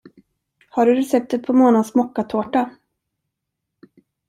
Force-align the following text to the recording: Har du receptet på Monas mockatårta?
Har 0.69 0.85
du 0.85 0.95
receptet 0.95 1.43
på 1.45 1.53
Monas 1.53 1.95
mockatårta? 1.95 2.69